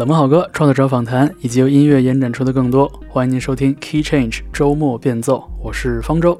[0.00, 6.38] 冷门好歌、创作者访谈以及由音乐延展出的更多，欢迎您收听 Key Change 周末变奏，我是方舟。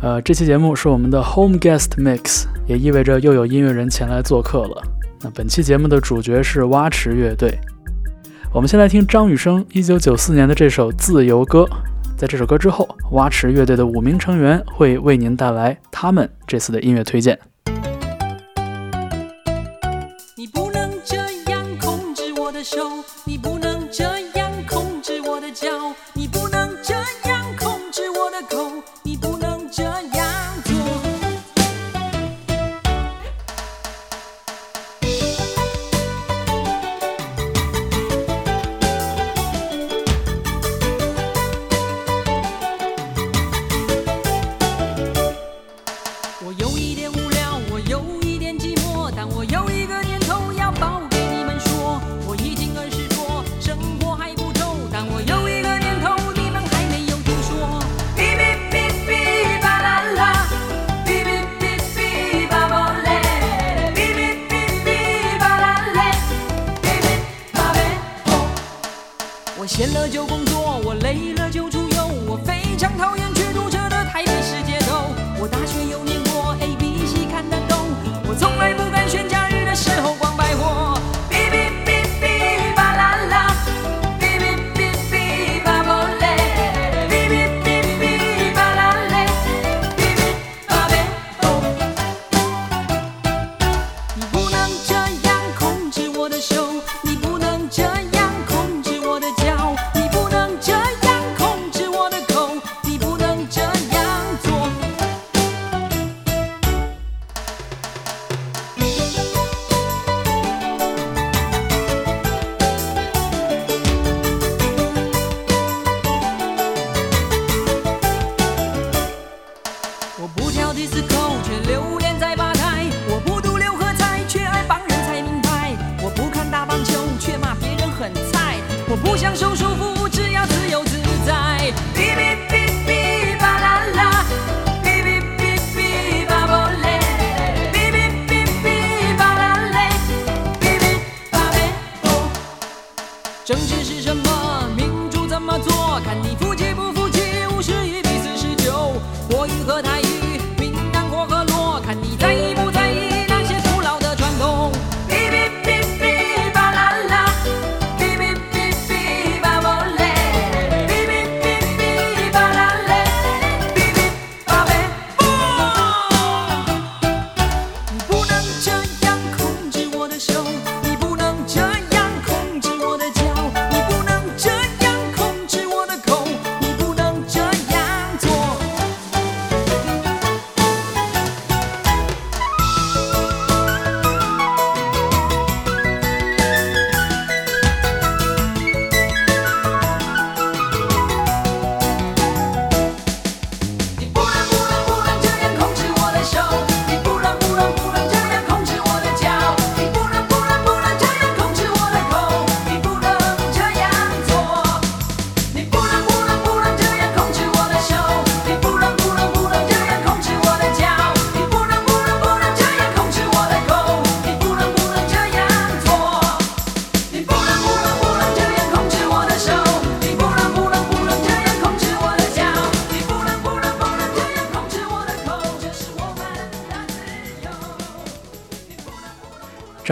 [0.00, 4.82] 呃，这期节目是我们的 Home Guest Mix，也意味着又有音乐人前来做客了。
[5.20, 7.54] 那本期节目的主角是蛙池乐队。
[8.50, 11.64] 我们先来听张雨生1994年的这首《自由歌》。
[12.16, 17.38] 在这首歌之后，蛙池乐队的五名成员会为您带来他们这次的音乐推荐。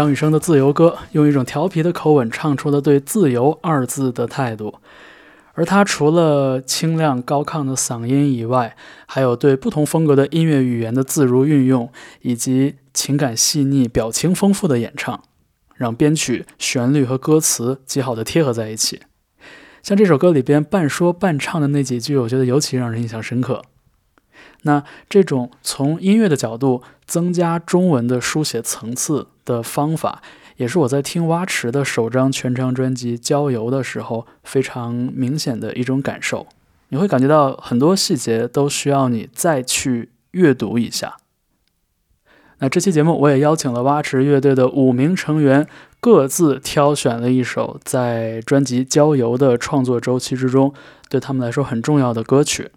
[0.00, 4.76] 张雨生的《自由歌》用一种调皮的口吻唱出了对“自由”二字的态度，
[5.52, 8.74] 而他除了清亮高亢的嗓音以外，
[9.04, 15.22] 还有对不同风格的音乐语言的自如运用，以及情感细腻、表情丰富的演唱，
[15.74, 19.02] 让编曲、旋律和歌词极好的贴合在一起。
[19.82, 23.60] 像这首歌里边半说半唱的那几句，我觉得尤其让人印象深刻。
[24.62, 30.22] 那这种从音乐的角度增加中文的书写层次的方法，
[30.56, 36.46] 也是我在听蛙池的首张全长专辑《郊游》的时候非常明显的一种感受。
[36.90, 41.16] 你会感觉到很多细节都需要你再去阅读一下。
[42.58, 45.66] 那这期节目我也邀请了蛙池乐队的五名成员，
[45.98, 50.72] 各自挑选了一首在专辑《郊游》的创作周期之中
[51.08, 52.70] 对他们来说很重要的歌曲。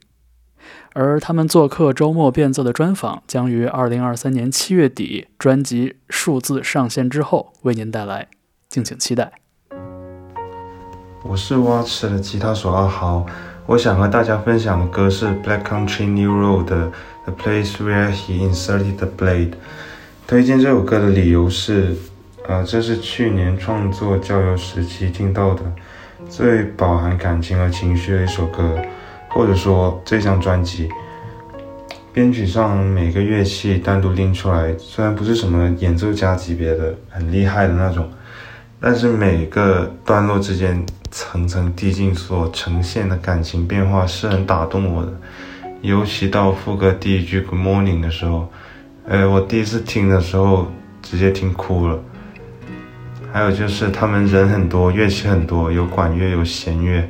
[0.93, 8.27] 而他们做客周末变奏的专访将于二零二三年七月底专辑数字上线之后为您带来，
[8.69, 9.31] 敬请期待。
[11.23, 13.25] 我是挖吃的吉他手阿豪，
[13.65, 16.91] 我想和大家分享的歌是 Black Country New Road 的
[17.25, 19.53] The Place Where He Inserted the Blade。
[20.27, 21.95] 推荐这首歌的理由是，
[22.47, 25.63] 呃，这是去年创作郊游时期听到的
[26.29, 28.77] 最饱含感情和情绪的一首歌，
[29.33, 30.87] 或者说这张专辑。
[32.13, 38.07] 编曲上每个乐器单独拎出来，虽然不是什么演奏家级别的很厉害的那种，
[38.79, 45.11] 但是每个段落之间层层递进所呈现的感情变化是很打动我的。
[45.81, 48.47] 尤其到副歌第一句 Good morning 的时候，
[49.07, 50.71] 呃，我第一次听的时候
[51.01, 51.99] 直接听哭了。
[53.33, 57.09] 还有就是他们人很多，乐器很多，有管乐有弦乐，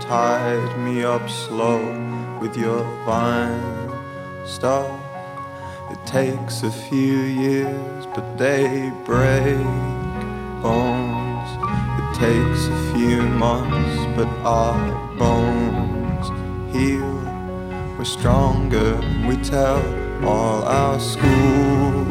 [0.00, 1.80] tied me up slow
[2.40, 3.90] with your vine
[4.44, 5.00] stock.
[5.90, 9.64] It takes a few years, but they break
[10.62, 11.48] bones.
[12.00, 16.26] It takes a few months, but our bones
[16.74, 17.16] heal.
[17.96, 18.96] We're stronger,
[19.28, 19.82] we tell
[20.24, 22.04] all our school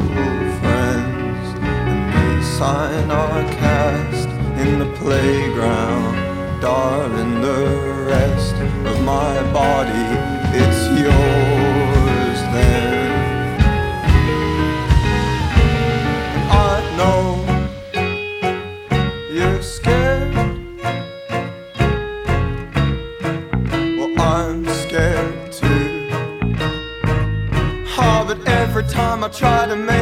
[0.60, 4.30] friends, and they sign our cast
[4.60, 6.25] in the playground
[6.66, 7.62] darling, the
[8.10, 8.56] rest
[8.90, 10.06] of my body,
[10.62, 13.06] it's yours then.
[16.50, 17.22] I know
[19.32, 20.34] you're scared.
[23.98, 26.10] Well, I'm scared too.
[28.00, 29.95] Oh, but every time I try to make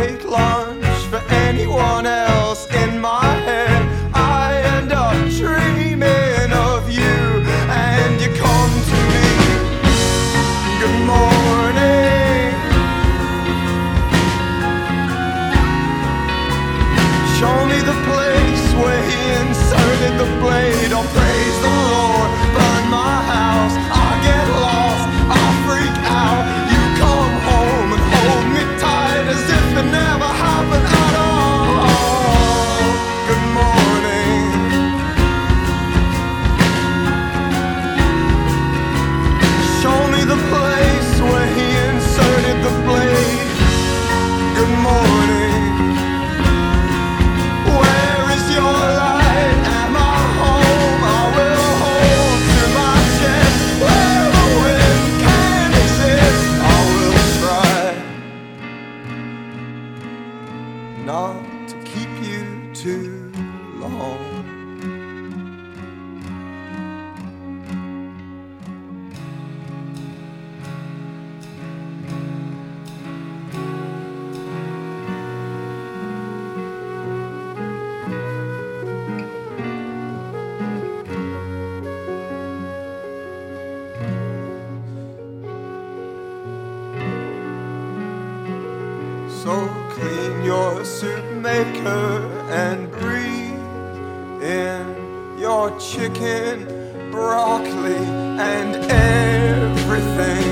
[90.83, 96.65] soup maker and breathe in your chicken,
[97.09, 100.47] broccoli, and everything.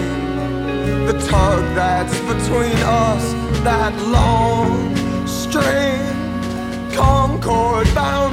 [1.05, 3.33] The tug that's between us,
[3.63, 4.95] that long
[5.27, 5.99] string,
[6.93, 8.30] concord bound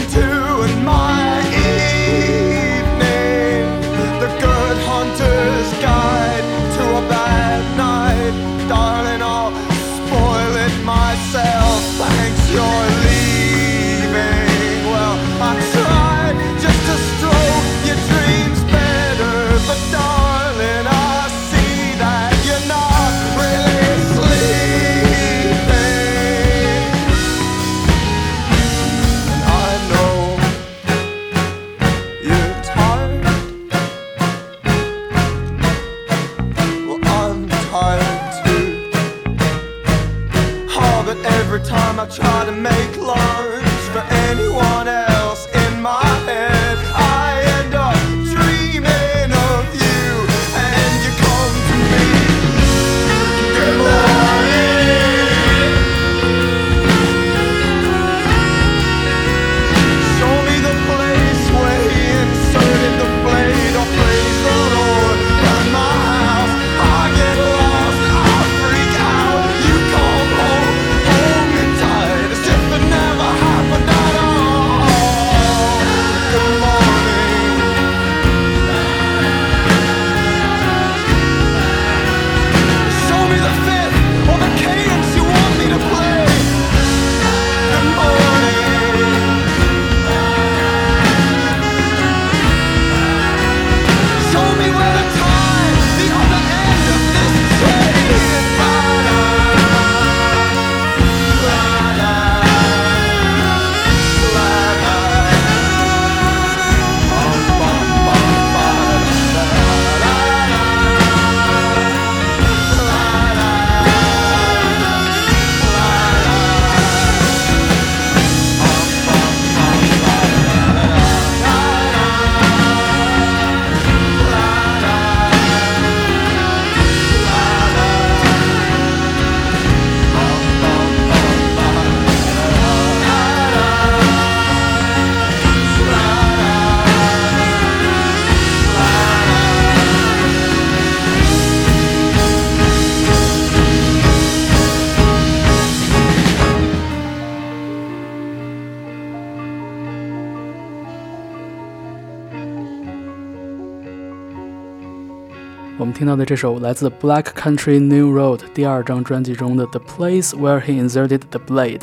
[156.09, 161.81] 听到的这首来自 Black Country New Road 第二张专辑中的《The Place Where He Inserted the Blade》，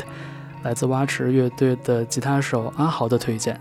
[0.64, 3.56] 来自蛙池乐队的吉他手阿豪的推荐。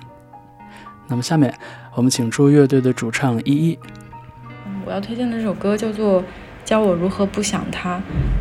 [1.08, 1.54] 那么下面
[1.94, 3.78] 我们请出乐队的主唱依依。
[4.84, 6.20] 我要推荐的这首歌叫做
[6.66, 7.98] 《教我如何不想他》。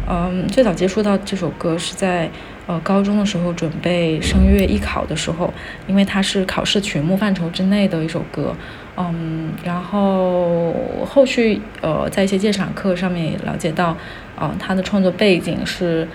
[0.09, 2.31] 嗯，最早接触到这首歌是在
[2.67, 5.53] 呃高中的时候，准备声乐艺考的时候，
[5.87, 8.55] 因为它是考试曲目范畴之内的一首歌。
[8.97, 10.73] 嗯，然后
[11.05, 13.97] 后续呃，在一些鉴赏课上面也了解到，
[14.37, 16.07] 呃，他的创作背景是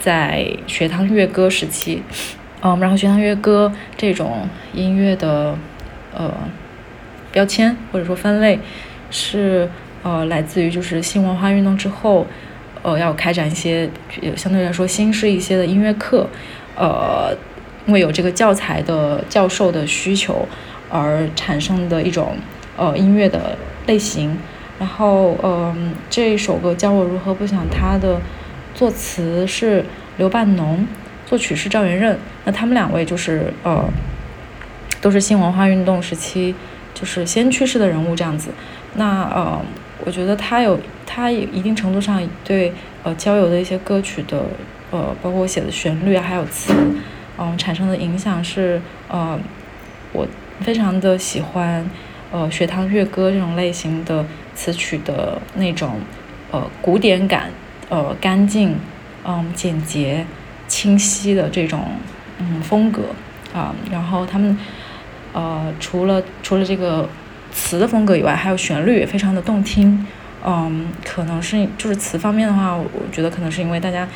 [0.00, 2.02] 在学堂乐歌时期，
[2.62, 5.54] 嗯，然后学堂乐歌这种音乐的
[6.14, 6.32] 呃
[7.30, 8.58] 标签或者说分类
[9.10, 9.68] 是
[10.02, 12.26] 呃来自于就是新文化运动之后，
[12.82, 13.90] 呃，要开展一些
[14.36, 16.26] 相对来说新式一些的音乐课，
[16.76, 17.36] 呃，
[17.84, 20.48] 因为有这个教材的教授的需求。
[20.92, 22.36] 而产生的一种
[22.76, 23.56] 呃音乐的
[23.86, 24.36] 类型，
[24.78, 28.20] 然后嗯，这一首歌教我如何不想他的
[28.74, 29.82] 作词是
[30.18, 30.86] 刘半农，
[31.24, 33.82] 作曲是赵元任，那他们两位就是呃
[35.00, 36.54] 都是新文化运动时期
[36.92, 38.50] 就是先驱式的人物这样子，
[38.96, 39.58] 那呃
[40.04, 42.70] 我觉得他有他一定程度上对
[43.02, 44.44] 呃郊游的一些歌曲的
[44.90, 46.74] 呃包括我写的旋律还有词
[47.38, 49.40] 嗯产生的影响是呃
[50.12, 50.28] 我。
[50.62, 51.84] 非常的喜欢，
[52.30, 55.98] 呃，学堂乐歌这种类型的词曲的那种，
[56.50, 57.50] 呃，古典感，
[57.88, 58.76] 呃，干净，
[59.24, 60.24] 嗯，简洁、
[60.68, 61.92] 清晰的这种，
[62.38, 63.02] 嗯，风格
[63.52, 63.74] 啊。
[63.90, 64.56] 然后他们，
[65.32, 67.08] 呃，除了除了这个
[67.50, 70.06] 词的风格以外，还有旋律也非常的动听。
[70.44, 74.08] 嗯，可能是就是词方面的话，我觉得可能是因为大家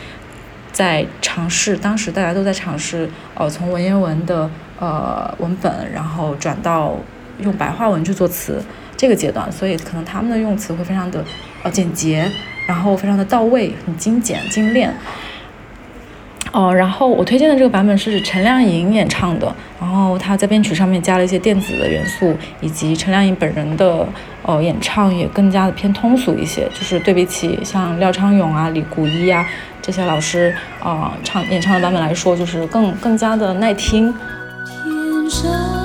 [0.73, 4.49] 在尝试，当时大家都在尝试，呃，从文言文的。
[4.79, 6.95] 呃，文本，然后转到
[7.41, 8.63] 用白话文去做词
[8.97, 11.25] 这个阶段，所以可能他们的用词会非常的
[11.63, 12.31] 呃简洁，
[12.67, 14.95] 然后非常的到位，很精简精炼。
[16.53, 24.07] 哦，然后我推荐的这个版本是陈亮颖演唱的，然后他在编曲上面加了一些电子的元素，以及陈亮颖本人的
[24.43, 29.47] 呃演唱也更加的偏通俗一些，就是对比起像廖昌永啊、李谷一啊
[29.83, 34.15] 这些老师啊唱演唱的版本来说，就是更更加的耐听。
[35.29, 35.76] 生。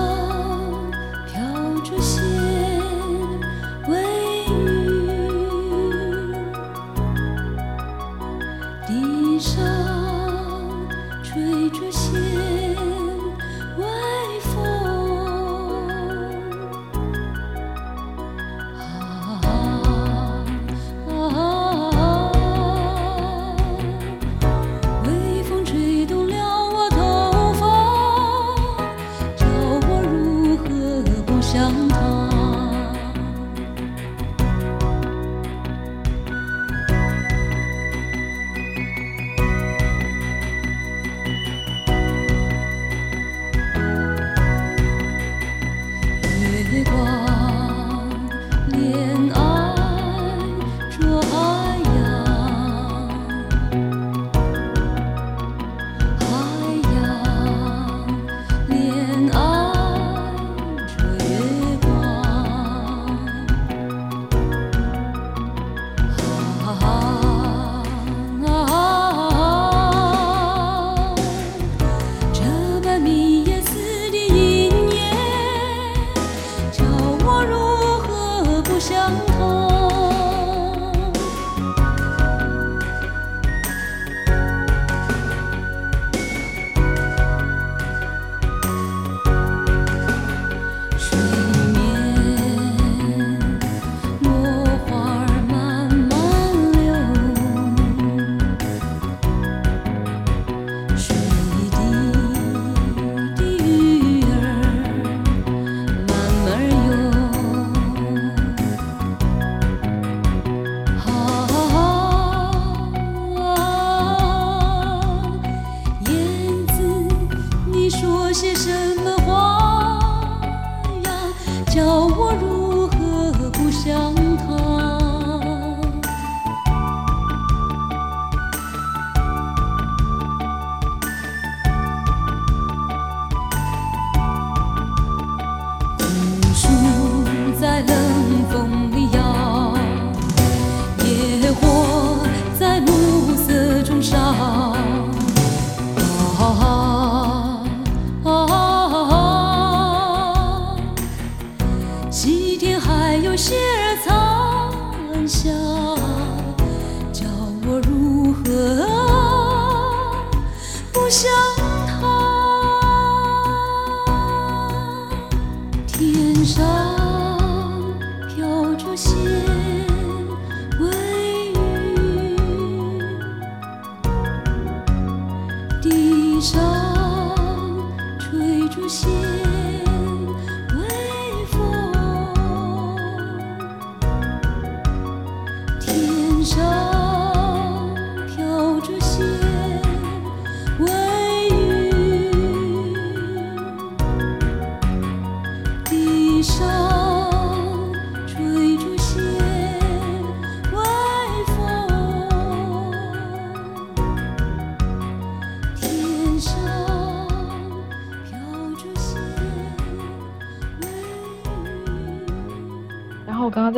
[121.73, 124.20] 叫我如何不想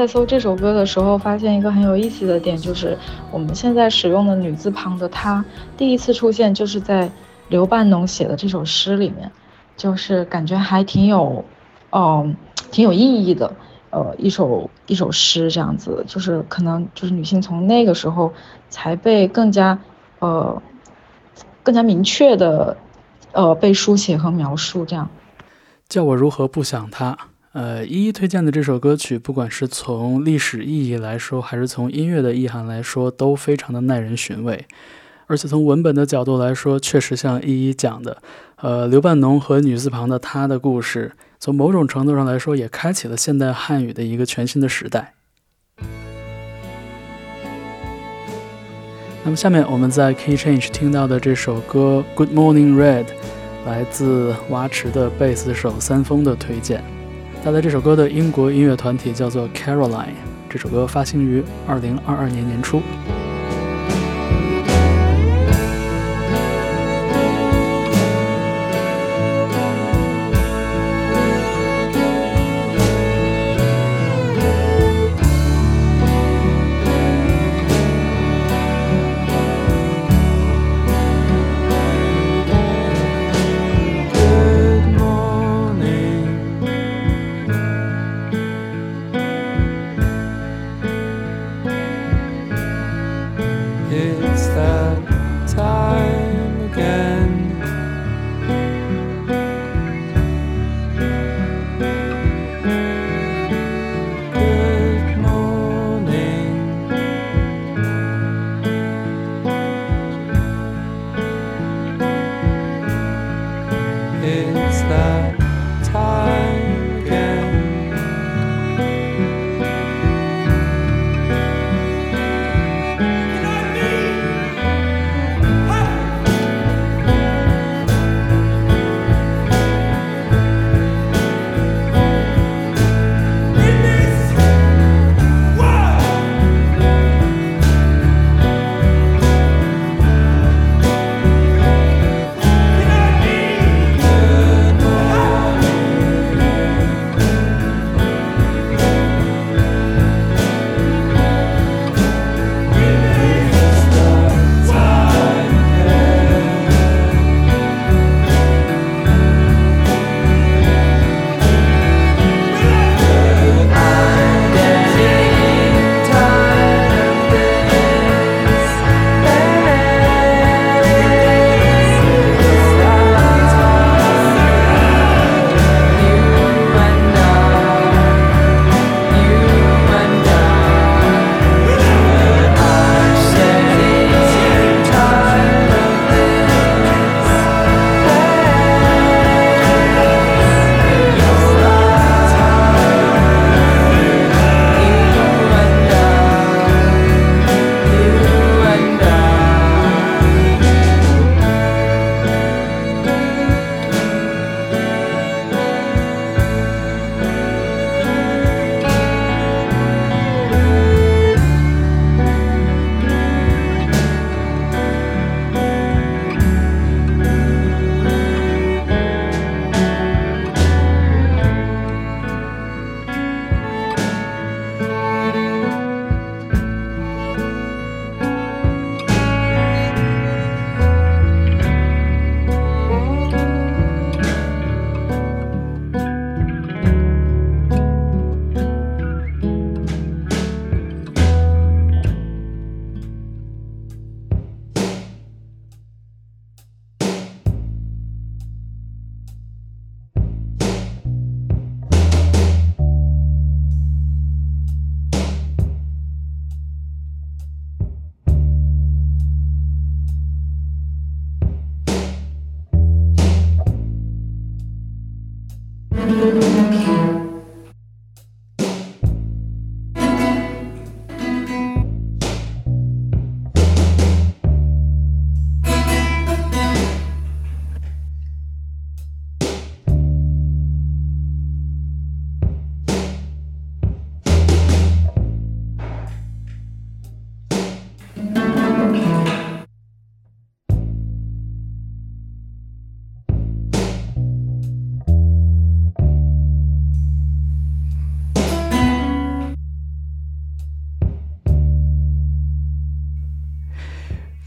[0.04, 2.98] 在搜这首歌的时候，发现一个很有意思的点，就是
[3.32, 5.46] 我们现在使用的女字旁的“她”，
[5.78, 7.10] 第一次出现就是在
[7.48, 9.32] 刘半农写的这首诗里面，
[9.78, 11.46] 就是感觉还挺有，
[11.94, 12.36] 嗯，
[12.70, 13.54] 挺有意义的，
[13.92, 18.34] 呃，一首一首诗这样子，就是可能就是女性从那个时候
[18.70, 19.80] 才被更加，
[20.20, 20.62] 呃，
[21.64, 22.76] 更加明确的，
[23.32, 25.10] 呃，被书写和描述这样。
[25.88, 27.18] 叫我如何不想他。
[27.54, 34.66] 呃，一一推荐的这首歌曲，不管是从历史意义来说，还是从音乐的意涵来说，都非常的耐人寻味。
[35.28, 38.18] 而且从文本的角度来说，确实像一一讲的，
[38.56, 45.14] 呃，刘半农和女字旁的他的故事，从某种程度上来说，也开启了现代汉语的一个全新的时代。
[49.24, 53.06] 那么下面我们在 Key Change 听到的这首歌《Good Morning Red》，
[53.68, 56.84] 来自蛙池的贝斯手三丰的推荐。
[57.44, 60.14] 带来这首歌的英国音乐团体叫做 Caroline，
[60.50, 62.82] 这首歌发行于二零二二年年初。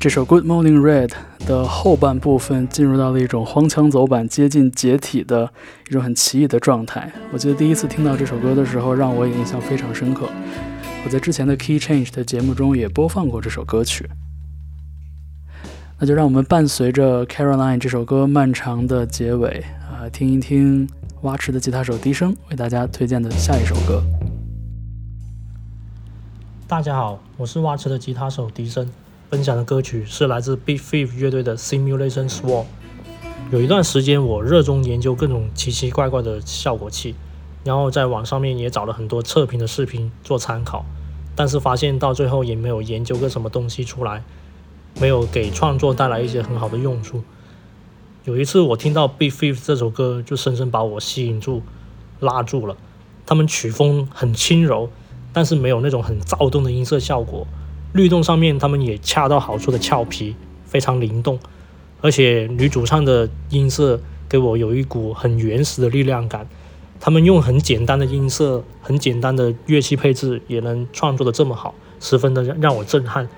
[0.07, 1.09] 这首《Good Morning Red》
[1.49, 5.53] 的后半部分进入到了一种荒腔走板、接近解体的
[5.89, 7.11] 一种很奇异的状态。
[7.33, 10.29] 我记得第一次听到这首歌的时候，让我也印象非常深刻。
[11.05, 14.09] 我在之前的 Key Change 的节目中也播放过这首歌曲。
[15.99, 20.89] 那就让我们伴随着 Caroline 这首歌漫长的结尾啊、呃，听一听
[21.23, 24.01] 蛙池的吉他手笛声为大家推荐的下一首歌。
[26.69, 28.89] 大家好，我是蛙池的吉他手笛声，
[29.29, 32.67] 分享的歌曲是来自 Big Thief 乐队的 Simulation Swarm。
[33.51, 37.15] 有一段时间，我热衷研究各种奇奇怪怪的效果器，
[37.65, 40.85] 然后在网上面也找了很多测评的视频做参考，
[41.35, 44.23] 但是发现到最后也没有研究个什么东西出来，
[45.01, 47.23] 没有给创作带来一些很好的用处。
[48.25, 51.63] 有一次我听到 Big Thief 这首歌，就深深把我吸引住、
[52.21, 52.77] 拉住了。
[53.27, 54.89] 他们曲风很轻柔。
[55.33, 57.47] 但是没有那种很躁动的音色效果，
[57.93, 61.39] 律动上面他们也恰到好处的俏皮，非常灵动，
[62.01, 66.47] 而且女主唱的音色给我有一股很原始的力量感。
[66.99, 73.29] 他们用很简单的音色、很简单的乐器配置，也能创作的这么好，十分的让我震撼。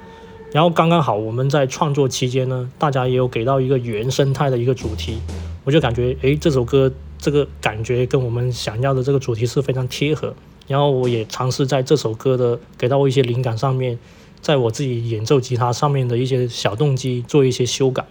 [0.53, 5.19] 然后刚刚好我们在创作期间呢，大家也有给到一个原生态的一个主题，
[5.65, 10.33] 我就感觉诶，这首歌这个感觉跟我们想要的这个主题是非常贴合。
[10.69, 13.99] 然后我也尝试在这首歌的给到我一些灵感上面，
[14.41, 18.05] 在我自己演奏吉他上面的一些小动机做一些修改，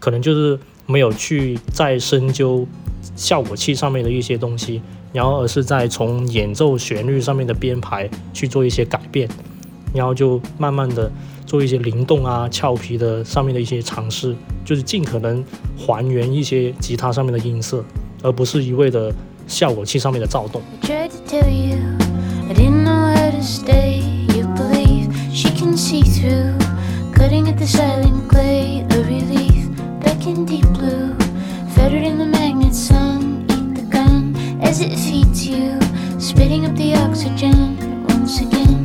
[0.00, 2.66] 可能就是没有去再深究
[3.14, 4.80] 效果器上面的一些东西，
[5.12, 9.28] 然后而是在从演奏旋律上面的编排去做一些改变，
[9.94, 11.10] 然后就慢慢的
[11.46, 14.34] 做一些灵动啊、俏皮的上面的一些尝试，
[14.64, 15.44] 就是尽可能
[15.76, 17.84] 还原一些吉他上面的音色，
[18.22, 19.14] 而不是一味的
[19.46, 20.60] 效果器上面的躁动。
[20.82, 21.76] Tried to tell you
[22.48, 24.35] I.
[25.86, 26.58] see through,
[27.14, 28.84] cutting at the silent clay.
[28.90, 29.70] A relief
[30.00, 31.14] back in deep blue,
[31.76, 33.46] fettered in the magnet sun.
[33.48, 35.78] Eat the gun as it feeds you,
[36.18, 38.82] spitting up the oxygen once again.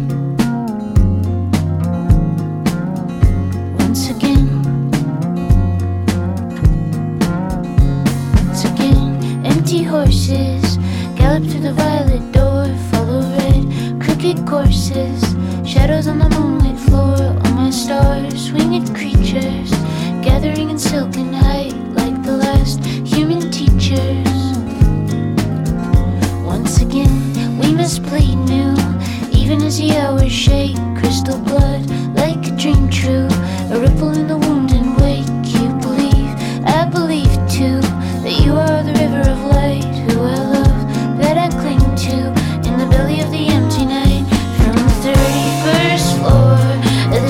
[3.79, 4.61] Once again.
[8.45, 10.77] Once again, empty horses
[11.15, 13.63] gallop through the violet door, follow red
[14.03, 15.30] crooked courses,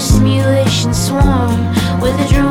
[0.01, 1.59] simulation swarm,
[2.01, 2.50] with a drone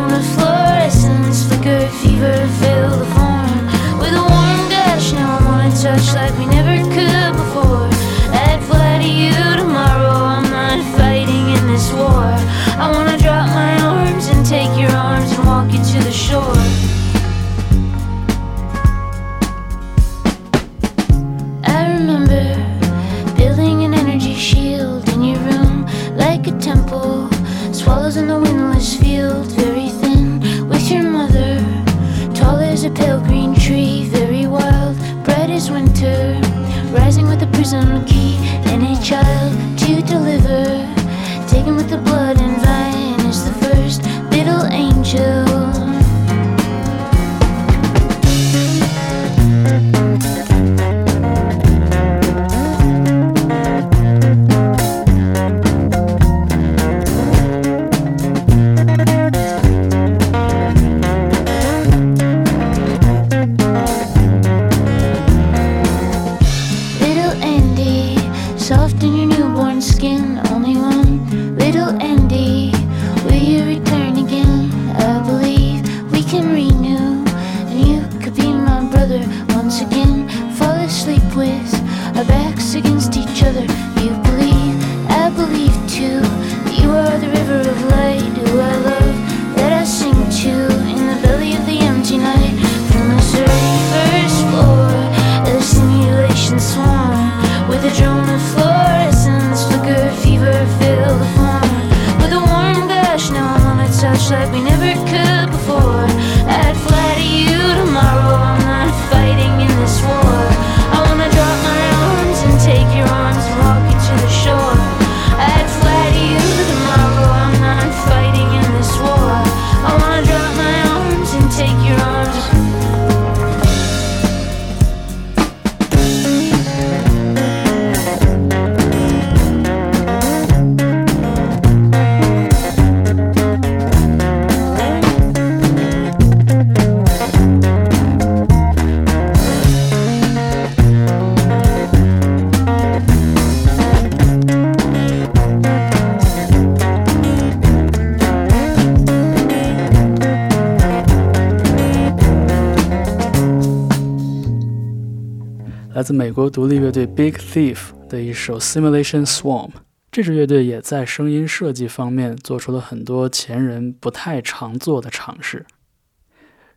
[156.01, 157.77] 来自美国独立乐队 Big Thief
[158.09, 159.69] 的一首 Simulation Swarm。
[160.11, 165.67] 这支乐队也在声音设计方面做出了很多前人不太常做的尝试。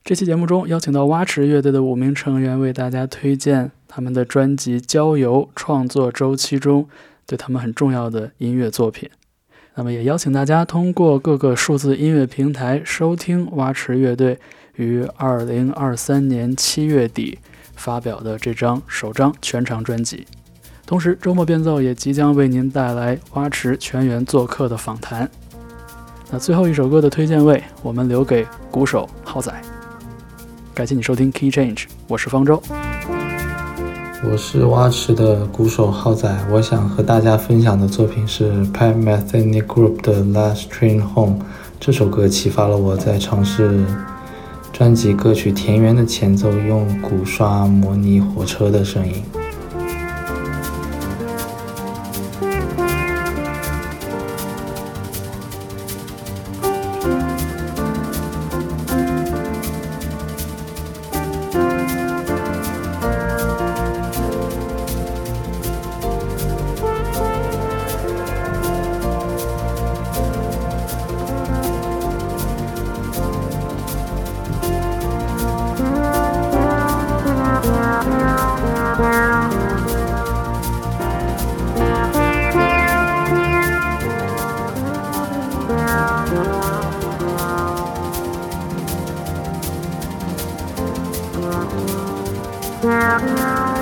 [0.04, 6.90] 这期节目中邀请到蛙池乐队的五名成员为大家推荐他们的专辑《郊游》创作周期中
[7.26, 9.10] 对他们很重要的音乐作品。
[9.76, 14.38] 那么也邀请大家通过各个数字音乐平台收听蛙池乐队
[14.76, 17.40] 于二零二三年七月底
[17.84, 20.26] 发表的这张首张全长专辑。
[20.86, 25.30] 同时，周末变奏也即将为您带来蛙池全员做客的访谈。
[26.32, 29.54] 那最后一首歌的推荐位，我们留给鼓手浩仔。
[30.74, 32.64] 感谢你收听 Key Change，我是方舟。
[34.32, 41.40] 我是蛙池的鼓手浩仔，我想和大家分享的作品是 Pat Metheny Group 的《Last Train Home》。
[41.82, 43.84] 这首歌启发了我在尝试
[44.74, 49.24] 专辑歌曲《田园》的前奏，用鼓刷模拟火车的声音。
[92.84, 93.73] Yeah.